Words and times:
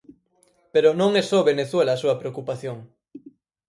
Pero 0.73 0.89
non 1.01 1.11
é 1.21 1.23
só 1.31 1.39
Venezuela 1.51 1.91
a 1.93 2.01
súa 2.01 2.19
preocupación. 2.21 2.77